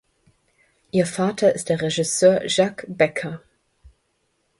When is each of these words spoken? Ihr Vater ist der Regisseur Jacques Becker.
Ihr 0.89 1.05
Vater 1.05 1.53
ist 1.53 1.69
der 1.69 1.79
Regisseur 1.83 2.47
Jacques 2.47 2.87
Becker. 2.89 3.39